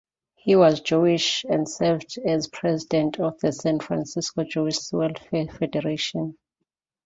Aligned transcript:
He 0.33 0.55
was 0.55 0.81
Jewish, 0.81 1.43
and 1.47 1.69
served 1.69 2.17
as 2.25 2.47
president 2.47 3.19
of 3.19 3.39
the 3.39 3.51
San 3.51 3.79
Francisco 3.79 4.43
Jewish 4.43 4.91
Welfare 4.91 5.45
Federation. 5.47 6.39